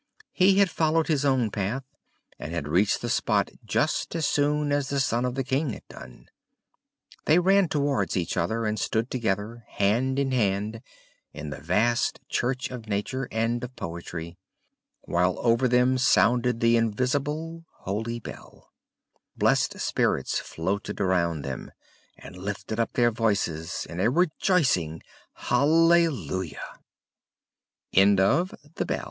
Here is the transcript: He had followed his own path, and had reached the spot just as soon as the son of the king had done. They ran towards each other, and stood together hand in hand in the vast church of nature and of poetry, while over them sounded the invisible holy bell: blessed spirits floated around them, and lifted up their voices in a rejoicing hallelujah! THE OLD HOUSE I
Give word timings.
He 0.31 0.57
had 0.57 0.71
followed 0.71 1.05
his 1.09 1.23
own 1.23 1.51
path, 1.51 1.83
and 2.39 2.51
had 2.51 2.67
reached 2.67 3.03
the 3.03 3.07
spot 3.09 3.51
just 3.63 4.15
as 4.15 4.25
soon 4.25 4.71
as 4.71 4.89
the 4.89 4.99
son 4.99 5.25
of 5.25 5.35
the 5.35 5.43
king 5.43 5.73
had 5.73 5.87
done. 5.87 6.25
They 7.25 7.37
ran 7.37 7.69
towards 7.69 8.17
each 8.17 8.35
other, 8.35 8.65
and 8.65 8.79
stood 8.79 9.11
together 9.11 9.63
hand 9.69 10.17
in 10.17 10.31
hand 10.31 10.81
in 11.33 11.51
the 11.51 11.61
vast 11.61 12.19
church 12.29 12.71
of 12.71 12.87
nature 12.87 13.27
and 13.31 13.63
of 13.63 13.75
poetry, 13.75 14.39
while 15.01 15.35
over 15.37 15.67
them 15.67 15.99
sounded 15.99 16.61
the 16.61 16.77
invisible 16.77 17.65
holy 17.81 18.19
bell: 18.19 18.71
blessed 19.37 19.77
spirits 19.79 20.39
floated 20.39 20.99
around 20.99 21.43
them, 21.43 21.69
and 22.17 22.35
lifted 22.35 22.79
up 22.79 22.93
their 22.93 23.11
voices 23.11 23.85
in 23.87 23.99
a 23.99 24.09
rejoicing 24.09 25.03
hallelujah! 25.35 26.79
THE 27.93 28.01
OLD 28.01 28.19
HOUSE 28.19 28.85
I 28.89 28.99